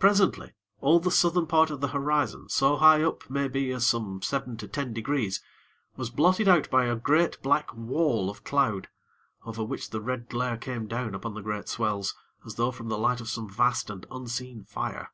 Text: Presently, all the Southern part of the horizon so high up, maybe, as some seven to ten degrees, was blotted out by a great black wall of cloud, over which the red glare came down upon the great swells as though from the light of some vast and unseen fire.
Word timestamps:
Presently, 0.00 0.50
all 0.80 0.98
the 0.98 1.12
Southern 1.12 1.46
part 1.46 1.70
of 1.70 1.80
the 1.80 1.86
horizon 1.94 2.48
so 2.48 2.74
high 2.76 3.04
up, 3.04 3.30
maybe, 3.30 3.70
as 3.70 3.86
some 3.86 4.20
seven 4.20 4.56
to 4.56 4.66
ten 4.66 4.92
degrees, 4.92 5.40
was 5.94 6.10
blotted 6.10 6.48
out 6.48 6.68
by 6.70 6.86
a 6.86 6.96
great 6.96 7.40
black 7.40 7.72
wall 7.72 8.28
of 8.28 8.42
cloud, 8.42 8.88
over 9.46 9.62
which 9.62 9.90
the 9.90 10.00
red 10.00 10.28
glare 10.28 10.56
came 10.56 10.88
down 10.88 11.14
upon 11.14 11.34
the 11.34 11.40
great 11.40 11.68
swells 11.68 12.16
as 12.44 12.56
though 12.56 12.72
from 12.72 12.88
the 12.88 12.98
light 12.98 13.20
of 13.20 13.28
some 13.28 13.48
vast 13.48 13.90
and 13.90 14.06
unseen 14.10 14.64
fire. 14.64 15.12